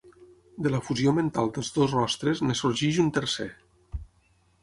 De 0.67 0.69
la 0.75 0.79
fusió 0.85 1.11
mental 1.17 1.51
dels 1.57 1.69
dos 1.75 1.93
rostres 1.97 2.41
en 2.47 2.55
sorgeix 2.61 2.99
un 3.05 3.13
tercer. 3.19 3.49